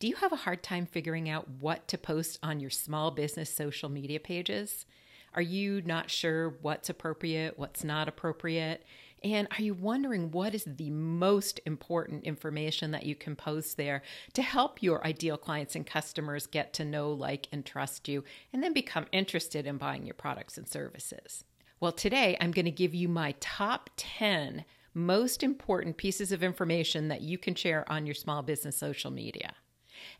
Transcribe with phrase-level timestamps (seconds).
[0.00, 3.54] Do you have a hard time figuring out what to post on your small business
[3.54, 4.86] social media pages?
[5.34, 8.84] Are you not sure what's appropriate, what's not appropriate?
[9.22, 14.02] And are you wondering what is the most important information that you can post there
[14.34, 18.62] to help your ideal clients and customers get to know, like, and trust you, and
[18.62, 21.44] then become interested in buying your products and services?
[21.80, 27.08] Well, today I'm going to give you my top 10 most important pieces of information
[27.08, 29.54] that you can share on your small business social media.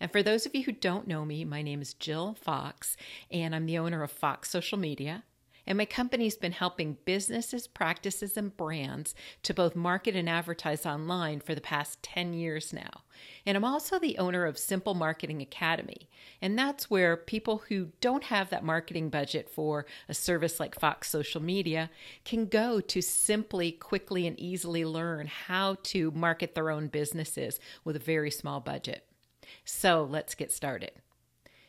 [0.00, 2.96] And for those of you who don't know me, my name is Jill Fox,
[3.30, 5.25] and I'm the owner of Fox Social Media.
[5.66, 11.40] And my company's been helping businesses, practices, and brands to both market and advertise online
[11.40, 13.02] for the past 10 years now.
[13.46, 16.08] And I'm also the owner of Simple Marketing Academy.
[16.42, 21.08] And that's where people who don't have that marketing budget for a service like Fox
[21.08, 21.90] Social Media
[22.25, 27.96] can go to simply, quickly, and easily learn how to market their own businesses with
[27.96, 29.06] a very small budget.
[29.64, 30.93] So let's get started.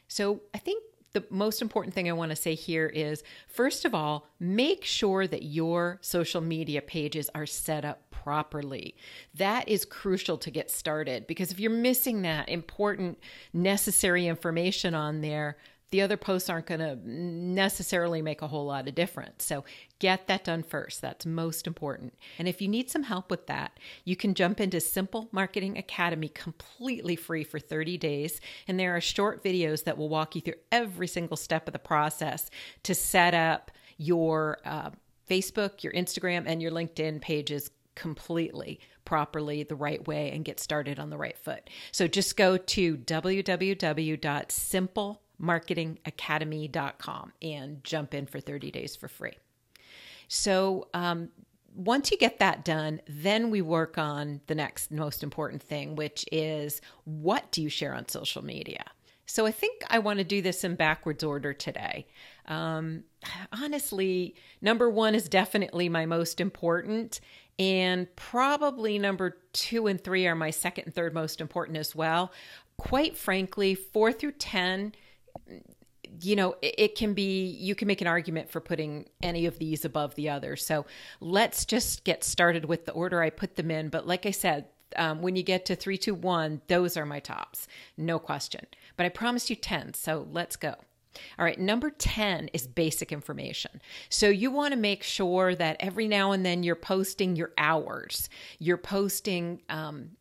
[0.07, 0.83] So I think
[1.15, 5.25] the most important thing I want to say here is first of all, make sure
[5.25, 8.95] that your social media pages are set up properly.
[9.33, 13.17] That is crucial to get started because if you're missing that important,
[13.53, 15.57] necessary information on there,
[15.91, 19.45] the other posts aren't going to necessarily make a whole lot of difference.
[19.45, 19.63] So
[19.99, 21.01] get that done first.
[21.01, 22.15] That's most important.
[22.37, 26.27] And if you need some help with that, you can jump into Simple Marketing Academy
[26.29, 28.41] completely free for 30 days.
[28.67, 31.79] And there are short videos that will walk you through every single step of the
[31.79, 32.49] process
[32.83, 34.89] to set up your uh,
[35.29, 40.99] Facebook, your Instagram, and your LinkedIn pages completely properly the right way and get started
[40.99, 41.69] on the right foot.
[41.91, 43.21] So just go to www.simple
[45.41, 49.37] marketingacademy.com and jump in for 30 days for free.
[50.27, 51.29] So, um,
[51.75, 56.25] once you get that done, then we work on the next most important thing, which
[56.31, 58.83] is what do you share on social media?
[59.25, 62.07] So I think I want to do this in backwards order today.
[62.47, 63.03] Um,
[63.51, 67.19] honestly, number one is definitely my most important,
[67.57, 72.31] and probably number two and three are my second and third most important as well.
[72.77, 74.93] Quite frankly, four through 10
[76.21, 79.85] you know, it, can be, you can make an argument for putting any of these
[79.85, 80.55] above the other.
[80.55, 80.85] So
[81.19, 83.89] let's just get started with the order I put them in.
[83.89, 87.19] But like I said, um, when you get to three, two, one, those are my
[87.19, 88.65] tops, no question.
[88.95, 90.75] But I promised you 10, so let's go.
[91.39, 93.81] All right, number 10 is basic information.
[94.09, 98.29] So you want to make sure that every now and then you're posting your hours,
[98.59, 100.11] you're posting um,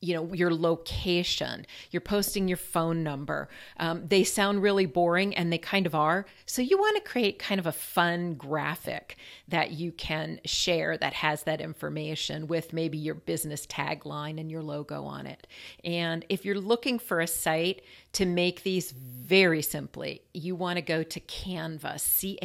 [0.00, 3.48] you know your location you're posting your phone number.
[3.78, 6.26] Um, they sound really boring and they kind of are.
[6.46, 9.16] So you want to create kind of a fun graphic
[9.48, 14.62] that you can share that has that information with maybe your business tagline and your
[14.62, 15.46] logo on it.
[15.84, 20.82] And if you're looking for a site to make these very simply, you want to
[20.82, 22.38] go to Canva, C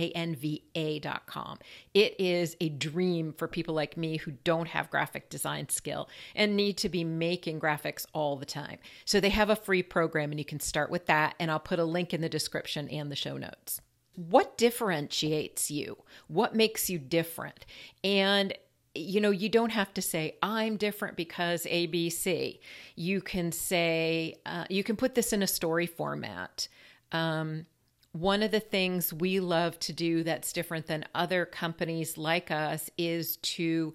[1.96, 6.56] It is a dream for people like me who don't have graphic design skill and
[6.56, 8.78] need to be making graphics all the time.
[9.06, 11.34] So they have a free program and you can start with that.
[11.40, 13.82] And I'll put a link in the description and the show notes
[14.18, 15.98] what differentiates you
[16.28, 17.66] what makes you different
[18.02, 18.54] and
[18.96, 22.60] you know, you don't have to say, I'm different because ABC.
[22.96, 26.68] You can say, uh, you can put this in a story format.
[27.12, 27.66] Um,
[28.16, 32.90] one of the things we love to do that's different than other companies like us
[32.98, 33.94] is to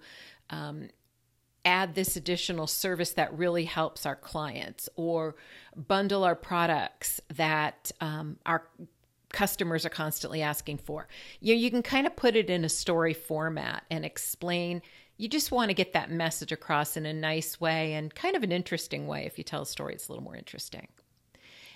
[0.51, 0.89] um,
[1.65, 5.35] add this additional service that really helps our clients or
[5.75, 8.67] bundle our products that um, our
[9.29, 11.07] customers are constantly asking for.
[11.39, 14.83] You know, you can kind of put it in a story format and explain.
[15.17, 18.43] You just want to get that message across in a nice way and kind of
[18.43, 19.25] an interesting way.
[19.25, 20.89] If you tell a story, it's a little more interesting.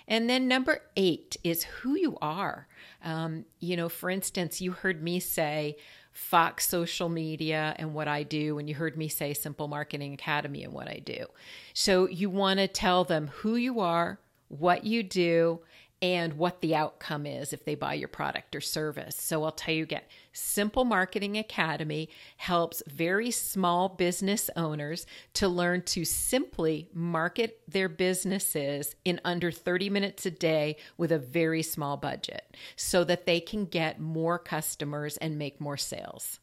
[0.08, 2.68] And then number eight is who you are.
[3.04, 5.76] Um, you know, for instance, you heard me say
[6.12, 10.64] Fox social media and what I do, and you heard me say Simple Marketing Academy
[10.64, 11.26] and what I do.
[11.74, 15.60] So you want to tell them who you are, what you do,
[16.06, 19.16] and what the outcome is if they buy your product or service.
[19.16, 25.04] So I'll tell you again Simple Marketing Academy helps very small business owners
[25.34, 31.18] to learn to simply market their businesses in under 30 minutes a day with a
[31.18, 36.38] very small budget so that they can get more customers and make more sales.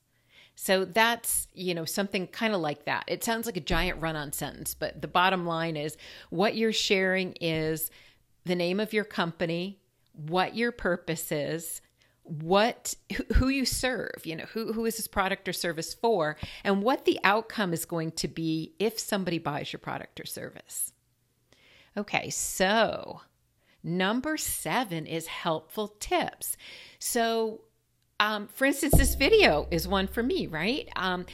[0.55, 3.05] So that's, you know, something kind of like that.
[3.07, 5.97] It sounds like a giant run on sentence, but the bottom line is
[6.29, 7.89] what you're sharing is
[8.45, 9.79] the name of your company,
[10.13, 11.81] what your purpose is,
[12.23, 12.95] what
[13.35, 17.05] who you serve, you know, who who is this product or service for, and what
[17.05, 20.93] the outcome is going to be if somebody buys your product or service.
[21.97, 23.21] Okay, so
[23.83, 26.55] number seven is helpful tips.
[26.97, 27.61] So,
[28.19, 30.87] um, for instance, this video is one for me, right?
[30.95, 31.25] Um,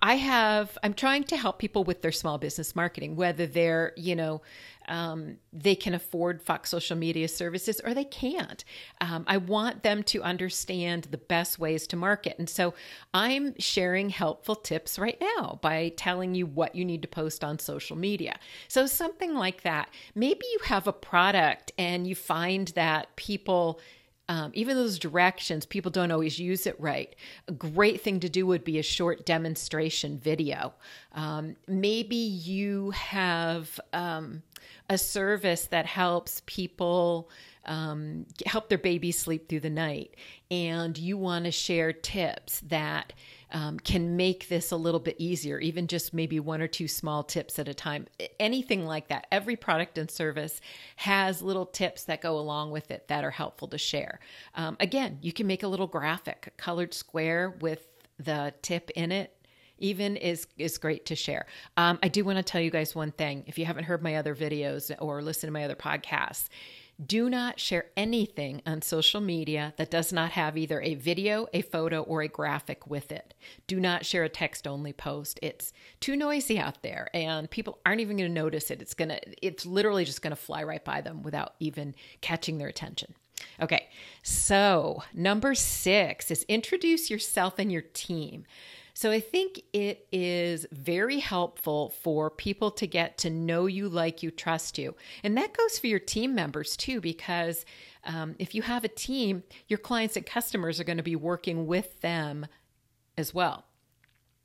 [0.00, 4.16] I have, I'm trying to help people with their small business marketing, whether they're, you
[4.16, 4.40] know,
[4.88, 8.64] um, they can afford Fox social media services or they can't.
[9.00, 12.36] Um, I want them to understand the best ways to market.
[12.38, 12.74] And so
[13.14, 17.58] I'm sharing helpful tips right now by telling you what you need to post on
[17.58, 18.38] social media.
[18.68, 19.90] So, something like that.
[20.14, 23.80] Maybe you have a product and you find that people,
[24.28, 27.14] um, even those directions, people don't always use it right.
[27.48, 30.74] A great thing to do would be a short demonstration video.
[31.12, 34.42] Um, maybe you have um,
[34.88, 37.30] a service that helps people
[37.64, 40.16] um, help their babies sleep through the night,
[40.50, 43.12] and you want to share tips that
[43.52, 47.22] um, can make this a little bit easier, even just maybe one or two small
[47.22, 48.06] tips at a time.
[48.40, 49.26] Anything like that.
[49.30, 50.60] Every product and service
[50.96, 54.20] has little tips that go along with it that are helpful to share.
[54.54, 57.86] Um, again, you can make a little graphic, a colored square with
[58.18, 59.36] the tip in it
[59.82, 61.46] even is is great to share.
[61.76, 63.44] Um, I do want to tell you guys one thing.
[63.46, 66.48] If you haven't heard my other videos or listened to my other podcasts,
[67.04, 71.62] do not share anything on social media that does not have either a video, a
[71.62, 73.34] photo, or a graphic with it.
[73.66, 75.38] Do not share a text only post.
[75.42, 78.82] It's too noisy out there and people aren't even going to notice it.
[78.82, 82.58] It's going to it's literally just going to fly right by them without even catching
[82.58, 83.14] their attention.
[83.60, 83.88] Okay.
[84.22, 88.44] So, number 6 is introduce yourself and your team.
[89.02, 94.22] So I think it is very helpful for people to get to know you, like
[94.22, 94.94] you, trust you.
[95.24, 97.66] And that goes for your team members too, because
[98.04, 101.66] um, if you have a team, your clients and customers are going to be working
[101.66, 102.46] with them
[103.18, 103.64] as well.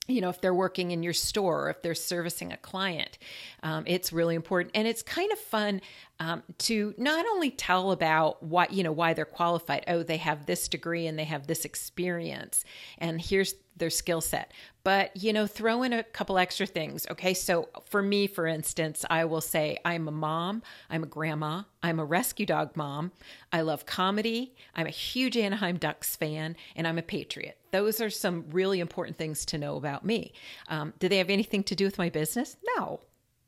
[0.08, 3.18] You know if they're working in your store or if they're servicing a client
[3.62, 4.72] um, it's really important.
[4.74, 5.82] And it's kind of fun
[6.20, 9.84] um, to not only tell about what you know why they're qualified.
[9.88, 12.64] Oh they have this degree and they have this experience.
[12.98, 14.52] And here's their skill set.
[14.84, 17.34] But you know throw in a couple extra things okay?
[17.34, 22.00] So for me for instance i will say i'm a mom i'm a grandma i'm
[22.00, 23.12] a rescue dog mom
[23.52, 27.58] i love comedy i'm a huge anaheim ducks fan and i'm a patriot.
[27.72, 30.34] Those are some really important things to know about me.
[30.70, 32.58] Um, do they have anything to do with my business?
[32.78, 33.02] No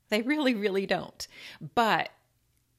[0.10, 1.28] they really really don't.
[1.76, 2.10] But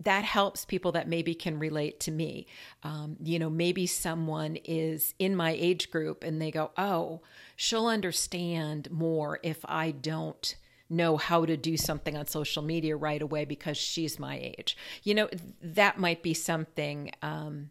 [0.00, 2.47] that helps people that maybe can relate to me.
[2.82, 7.20] Um, you know, maybe someone is in my age group and they go, oh,
[7.55, 10.56] she'll understand more if I don't
[10.88, 14.76] know how to do something on social media right away because she's my age.
[15.02, 15.29] You know,
[15.62, 17.12] that might be something.
[17.23, 17.70] Um,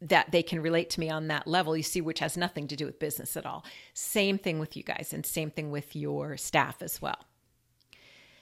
[0.00, 2.76] that they can relate to me on that level, you see, which has nothing to
[2.76, 3.64] do with business at all.
[3.94, 7.16] Same thing with you guys, and same thing with your staff as well.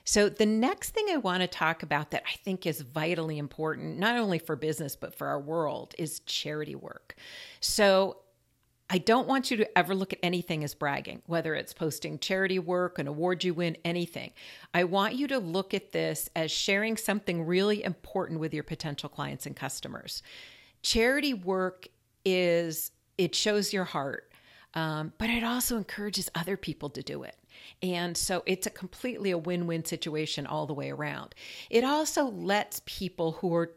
[0.05, 3.99] So, the next thing I want to talk about that I think is vitally important,
[3.99, 7.15] not only for business, but for our world, is charity work.
[7.61, 8.19] So,
[8.91, 12.59] I don't want you to ever look at anything as bragging, whether it's posting charity
[12.59, 14.33] work, an award you win, anything.
[14.75, 19.09] I want you to look at this as sharing something really important with your potential
[19.09, 20.23] clients and customers.
[20.83, 21.89] Charity work
[22.27, 24.31] is, it shows your heart,
[24.75, 27.37] um, but it also encourages other people to do it.
[27.83, 31.35] And so it's a completely a win win situation all the way around.
[31.71, 33.73] It also lets people who are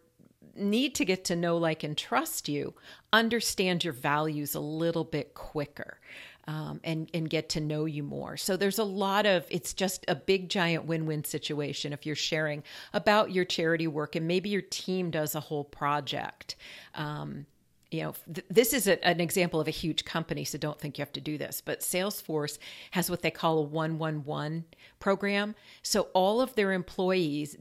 [0.58, 2.74] need to get to know, like, and trust you
[3.12, 6.00] understand your values a little bit quicker.
[6.48, 8.38] Um, and and get to know you more.
[8.38, 12.62] So there's a lot of it's just a big giant win-win situation if you're sharing
[12.94, 16.56] about your charity work and maybe your team does a whole project.
[16.94, 17.48] Um,
[17.96, 20.98] you know, th- this is a, an example of a huge company, so don't think
[20.98, 21.62] you have to do this.
[21.62, 22.58] But Salesforce
[22.92, 24.66] has what they call a 111
[25.00, 25.56] program.
[25.82, 27.58] So all of their employees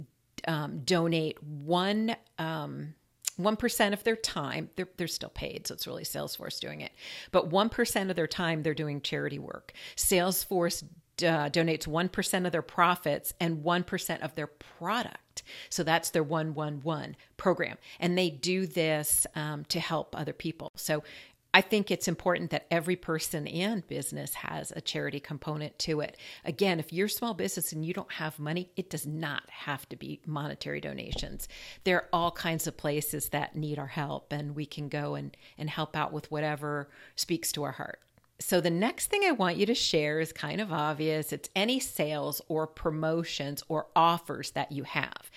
[0.48, 2.16] um, donate one.
[2.38, 2.94] Um,
[3.40, 6.92] 1% of their time, they're, they're still paid, so it's really Salesforce doing it,
[7.32, 9.72] but 1% of their time they're doing charity work.
[9.96, 10.84] Salesforce
[11.22, 15.18] uh, donates 1% of their profits and 1% of their product
[15.70, 17.78] so that's their 111 program.
[18.00, 20.70] And they do this um, to help other people.
[20.76, 21.02] So
[21.52, 26.16] I think it's important that every person and business has a charity component to it.
[26.44, 29.88] Again, if you're a small business and you don't have money, it does not have
[29.90, 31.46] to be monetary donations.
[31.84, 35.36] There are all kinds of places that need our help, and we can go and,
[35.56, 38.00] and help out with whatever speaks to our heart.
[38.40, 41.32] So, the next thing I want you to share is kind of obvious.
[41.32, 45.30] It's any sales or promotions or offers that you have.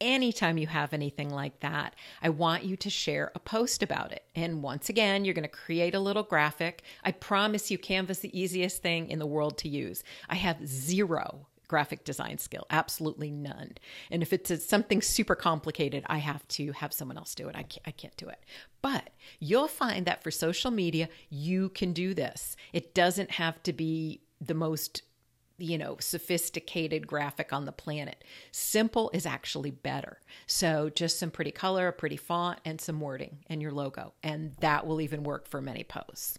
[0.00, 4.24] Anytime you have anything like that, I want you to share a post about it.
[4.34, 6.82] And once again, you're going to create a little graphic.
[7.04, 10.02] I promise you, Canva's the easiest thing in the world to use.
[10.28, 13.72] I have zero graphic design skill, absolutely none.
[14.10, 17.56] And if it's a, something super complicated, I have to have someone else do it.
[17.56, 18.44] I can't, I can't do it.
[18.82, 19.08] But
[19.40, 22.56] you'll find that for social media, you can do this.
[22.74, 25.00] It doesn't have to be the most
[25.56, 28.22] you know, sophisticated graphic on the planet.
[28.50, 30.20] Simple is actually better.
[30.46, 34.12] So just some pretty color, a pretty font, and some wording and your logo.
[34.22, 36.38] And that will even work for many posts.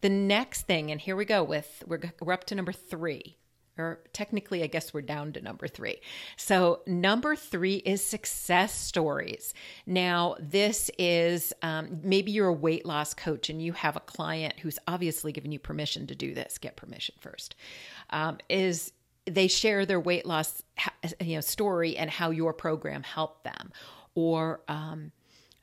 [0.00, 3.36] The next thing, and here we go with, we're, we're up to number three
[3.78, 6.00] or technically, I guess we're down to number three.
[6.36, 9.54] So, number three is success stories.
[9.86, 14.58] Now, this is um, maybe you're a weight loss coach and you have a client
[14.60, 16.58] who's obviously given you permission to do this.
[16.58, 17.54] Get permission first.
[18.10, 18.92] Um, is
[19.26, 20.62] they share their weight loss
[21.20, 23.72] you know story and how your program helped them,
[24.14, 25.12] or um,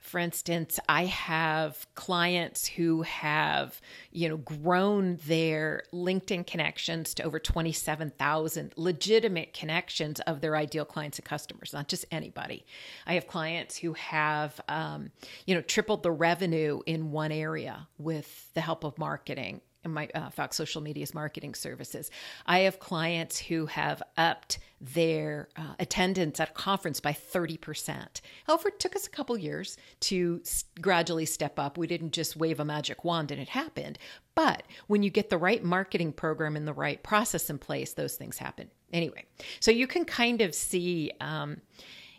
[0.06, 3.82] for instance, I have clients who have,
[4.12, 11.18] you know, grown their LinkedIn connections to over 27,000 legitimate connections of their ideal clients
[11.18, 12.68] and customers, not just anybody.
[13.08, 15.10] I have clients who have, um,
[15.48, 19.62] you know, tripled the revenue in one area with the help of marketing
[19.94, 22.12] my uh, Fox Social Media's marketing services.
[22.46, 28.22] I have clients who have upped their uh, attendance at a conference by 30%.
[28.46, 31.78] However, it took us a couple years to s- gradually step up.
[31.78, 33.98] We didn't just wave a magic wand and it happened.
[34.36, 38.16] But when you get the right marketing program and the right process in place, those
[38.16, 38.70] things happen.
[38.92, 39.26] Anyway,
[39.60, 41.12] so you can kind of see.
[41.22, 41.62] Um,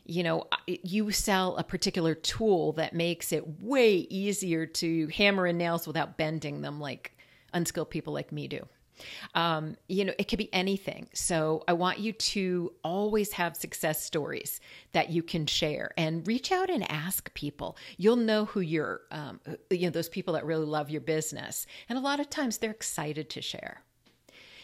[0.08, 5.58] you know, you sell a particular tool that makes it way easier to hammer in
[5.58, 7.15] nails without bending them like
[7.56, 8.66] unskilled people like me do.
[9.34, 11.08] Um, you know, it could be anything.
[11.12, 14.60] So I want you to always have success stories
[14.92, 17.76] that you can share and reach out and ask people.
[17.98, 21.66] You'll know who you're, um, you know, those people that really love your business.
[21.88, 23.82] And a lot of times they're excited to share.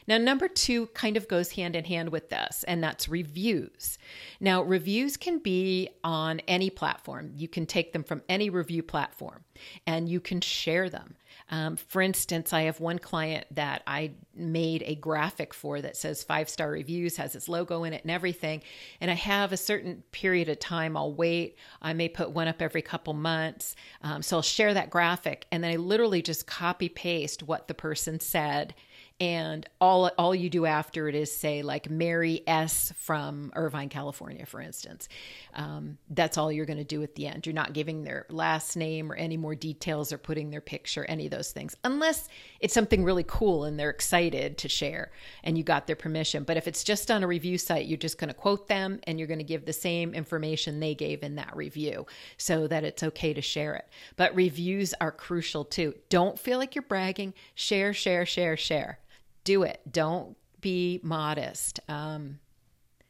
[0.07, 3.99] Now, number two kind of goes hand in hand with this, and that's reviews.
[4.41, 7.33] Now, reviews can be on any platform.
[7.37, 9.45] You can take them from any review platform
[9.87, 11.17] and you can share them.
[11.51, 16.23] Um, for instance, I have one client that I made a graphic for that says
[16.23, 18.63] five star reviews, has its logo in it and everything.
[19.01, 21.57] And I have a certain period of time I'll wait.
[21.81, 23.77] I may put one up every couple months.
[24.03, 27.75] Um, so I'll share that graphic and then I literally just copy paste what the
[27.75, 28.75] person said
[29.23, 34.45] and all all you do after it is say like Mary S from Irvine, California,
[34.45, 35.09] for instance.
[35.55, 37.47] Um, that's all you're going to do at the end.
[37.47, 41.27] You're not giving their last name or any more details or putting their picture, any
[41.27, 45.13] of those things, unless it's something really cool and they're excited to share
[45.45, 46.43] and you got their permission.
[46.43, 49.21] But if it's just on a review site, you're just going to quote them and
[49.21, 52.07] you're going to give the same information they gave in that review
[52.39, 53.89] so that it's okay to share it.
[54.17, 55.95] But reviews are crucial too.
[56.09, 57.35] Don't feel like you're bragging.
[57.55, 58.99] Share, share, share, share
[59.45, 59.81] do it.
[59.91, 61.81] Don't be modest.
[61.89, 62.39] Um,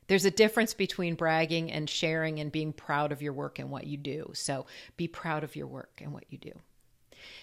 [0.08, 3.86] there's a difference between bragging and sharing and being proud of your work and what
[3.86, 4.30] you do.
[4.34, 6.52] So be proud of your work and what you do.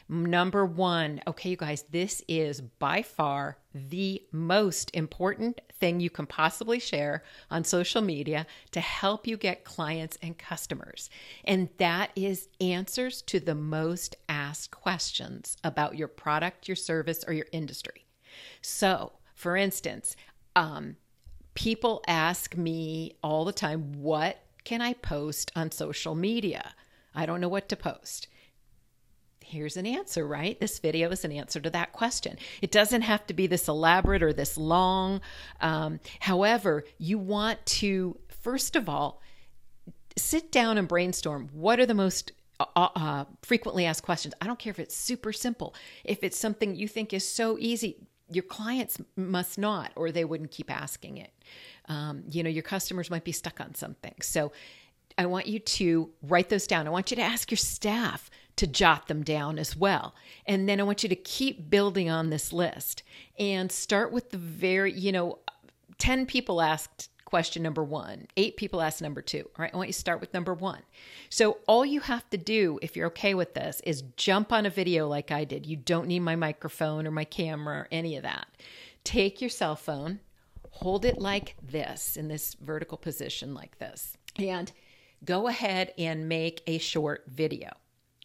[0.09, 6.25] Number one, okay, you guys, this is by far the most important thing you can
[6.25, 11.09] possibly share on social media to help you get clients and customers.
[11.45, 17.33] And that is answers to the most asked questions about your product, your service, or
[17.33, 18.05] your industry.
[18.61, 20.15] So, for instance,
[20.55, 20.97] um,
[21.53, 26.73] people ask me all the time, what can I post on social media?
[27.15, 28.27] I don't know what to post.
[29.43, 30.59] Here's an answer, right?
[30.59, 32.37] This video is an answer to that question.
[32.61, 35.21] It doesn't have to be this elaborate or this long.
[35.59, 39.21] Um, however, you want to, first of all,
[40.15, 42.65] sit down and brainstorm what are the most uh,
[42.95, 44.33] uh, frequently asked questions.
[44.41, 45.73] I don't care if it's super simple.
[46.03, 47.97] If it's something you think is so easy,
[48.31, 51.31] your clients must not, or they wouldn't keep asking it.
[51.87, 54.15] Um, you know, your customers might be stuck on something.
[54.21, 54.51] So
[55.17, 56.87] I want you to write those down.
[56.87, 60.15] I want you to ask your staff to jot them down as well.
[60.45, 63.03] And then I want you to keep building on this list
[63.37, 65.39] and start with the very, you know,
[65.97, 68.25] 10 people asked question number one.
[68.37, 69.43] Eight people asked number two.
[69.45, 70.81] All right, I want you to start with number one.
[71.29, 74.69] So, all you have to do, if you're okay with this, is jump on a
[74.71, 75.67] video like I did.
[75.67, 78.47] You don't need my microphone or my camera or any of that.
[79.03, 80.21] Take your cell phone,
[80.71, 84.71] hold it like this in this vertical position, like this, and
[85.23, 87.69] go ahead and make a short video.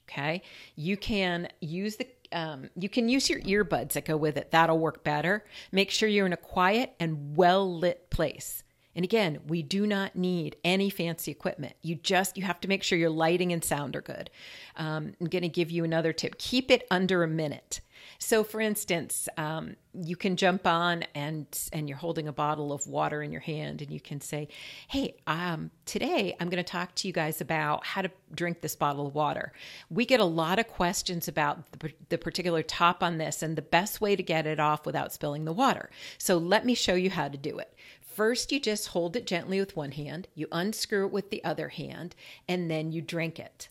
[0.08, 0.42] Okay,
[0.76, 4.50] you can use the um, you can use your earbuds that go with it.
[4.50, 5.44] That'll work better.
[5.73, 8.63] Make sure you're in a quiet and well lit place.
[8.97, 11.75] And again, we do not need any fancy equipment.
[11.83, 14.31] You just you have to make sure your lighting and sound are good.
[14.77, 17.81] Um, I'm going to give you another tip: keep it under a minute.
[18.19, 22.87] So, for instance, um, you can jump on and and you're holding a bottle of
[22.87, 24.49] water in your hand, and you can say,
[24.89, 28.77] "Hey, um, today I'm going to talk to you guys about how to drink this
[28.77, 29.53] bottle of water."
[29.91, 33.63] We get a lot of questions about the, the particular top on this and the
[33.63, 35.91] best way to get it off without spilling the water.
[36.19, 37.74] So, let me show you how to do it.
[38.14, 41.71] First, you just hold it gently with one hand, you unscrew it with the other
[41.71, 42.14] hand,
[42.47, 43.68] and then you drink it.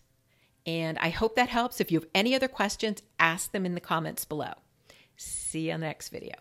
[0.65, 1.79] And I hope that helps.
[1.79, 4.51] If you have any other questions, ask them in the comments below.
[5.15, 6.35] See you on the next video.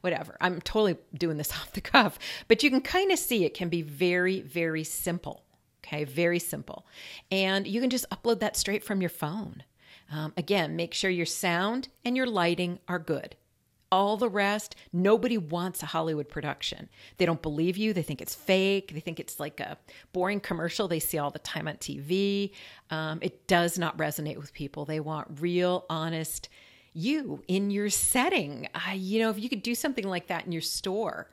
[0.00, 0.36] Whatever.
[0.40, 2.18] I'm totally doing this off the cuff,
[2.48, 5.44] but you can kind of see it can be very, very simple.
[5.84, 6.84] Okay, very simple.
[7.30, 9.62] And you can just upload that straight from your phone.
[10.10, 13.36] Um, again, make sure your sound and your lighting are good.
[13.94, 16.88] All the rest, nobody wants a Hollywood production.
[17.18, 17.92] They don't believe you.
[17.92, 18.92] They think it's fake.
[18.92, 19.78] They think it's like a
[20.12, 22.50] boring commercial they see all the time on TV.
[22.90, 24.84] Um, it does not resonate with people.
[24.84, 26.48] They want real, honest
[26.94, 28.68] you in your setting.
[28.74, 31.30] Uh, you know, if you could do something like that in your store,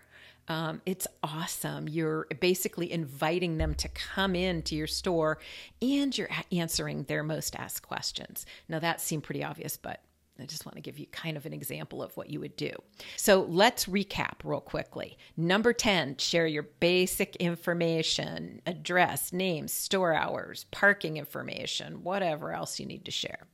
[0.47, 1.87] um, it's awesome.
[1.87, 5.39] You're basically inviting them to come into your store
[5.81, 8.45] and you're answering their most asked questions.
[8.69, 10.01] Now, that seemed pretty obvious, but
[10.41, 12.71] I just want to give you kind of an example of what you would do.
[13.15, 15.17] So let's recap real quickly.
[15.37, 22.85] Number 10, share your basic information address, names, store hours, parking information, whatever else you
[22.85, 23.47] need to share.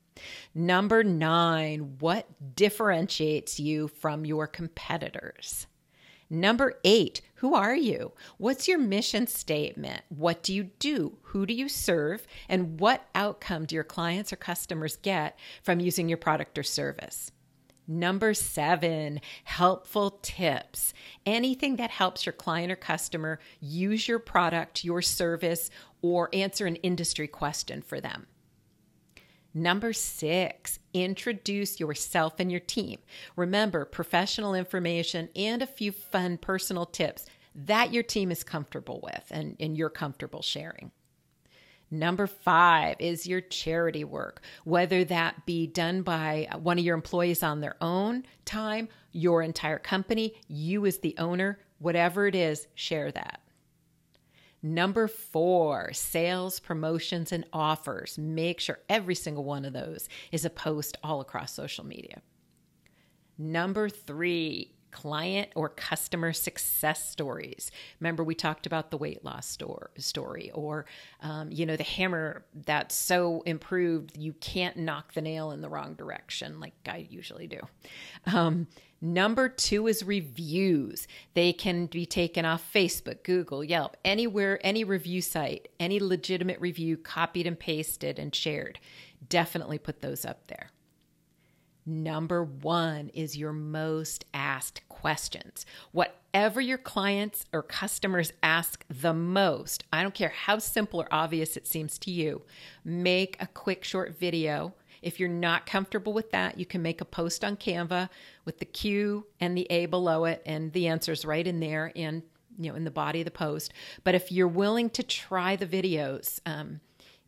[0.56, 5.67] Number nine, what differentiates you from your competitors?
[6.29, 8.12] Number eight, who are you?
[8.38, 10.01] What's your mission statement?
[10.10, 11.17] What do you do?
[11.24, 12.27] Who do you serve?
[12.50, 17.31] And what outcome do your clients or customers get from using your product or service?
[17.88, 20.93] Number seven, helpful tips.
[21.25, 25.69] Anything that helps your client or customer use your product, your service,
[26.01, 28.27] or answer an industry question for them.
[29.53, 33.00] Number six, introduce yourself and your team.
[33.36, 37.25] Remember, professional information and a few fun personal tips
[37.56, 40.92] that your team is comfortable with and, and you're comfortable sharing.
[41.89, 47.43] Number five is your charity work, whether that be done by one of your employees
[47.43, 53.12] on their own time, your entire company, you as the owner, whatever it is, share
[53.13, 53.39] that.
[54.63, 58.17] Number four, sales, promotions, and offers.
[58.17, 62.22] Make sure every single one of those is a post all across social media.
[63.38, 67.70] Number three, client or customer success stories.
[68.00, 70.86] Remember, we talked about the weight loss store, story, or
[71.22, 75.70] um, you know, the hammer that's so improved you can't knock the nail in the
[75.70, 77.60] wrong direction, like I usually do.
[78.34, 78.67] Um,
[78.99, 81.07] Number two is reviews.
[81.36, 86.97] They can be taken off Facebook, Google, Yelp, anywhere, any review site, any legitimate review,
[86.97, 88.79] copied and pasted and shared.
[89.29, 90.71] Definitely put those up there.
[91.86, 95.65] Number one is your most asked questions.
[95.93, 101.55] Whatever your clients or customers ask the most, I don't care how simple or obvious
[101.55, 102.41] it seems to you,
[102.83, 107.05] make a quick short video if you're not comfortable with that, you can make a
[107.05, 108.10] post on Canva
[108.45, 112.23] with the Q and the A below it and the answers right in there in
[112.57, 113.73] you know in the body of the post.
[114.03, 116.79] But if you're willing to try the videos, um,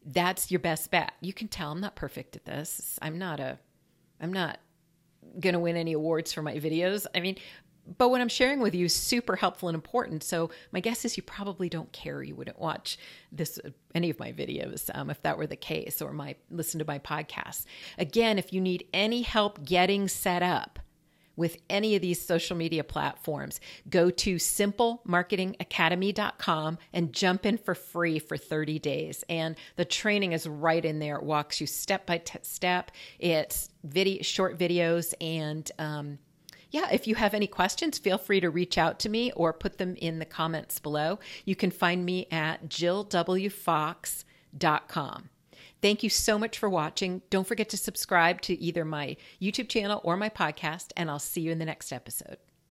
[0.05, 1.13] that's your best bet.
[1.21, 2.97] You can tell I'm not perfect at this.
[3.01, 3.60] I'm not a
[4.19, 4.60] I'm not
[5.39, 7.05] going to win any awards for my videos.
[7.13, 7.38] I mean,
[7.97, 10.23] but what I'm sharing with you is super helpful and important.
[10.23, 12.21] So my guess is you probably don't care.
[12.21, 12.99] You wouldn't watch
[13.32, 13.60] this
[13.95, 16.99] any of my videos um, if that were the case, or my listen to my
[16.99, 17.65] podcast.
[17.97, 20.80] Again, if you need any help getting set up
[21.36, 28.19] with any of these social media platforms, go to simplemarketingacademy.com and jump in for free
[28.19, 29.23] for 30 days.
[29.30, 31.15] And the training is right in there.
[31.15, 32.91] It walks you step by step.
[33.19, 36.19] It's video, short videos and um,
[36.71, 39.77] yeah, if you have any questions, feel free to reach out to me or put
[39.77, 41.19] them in the comments below.
[41.45, 45.29] You can find me at jillwfox.com.
[45.82, 47.21] Thank you so much for watching.
[47.29, 51.41] Don't forget to subscribe to either my YouTube channel or my podcast, and I'll see
[51.41, 52.38] you in the next episode.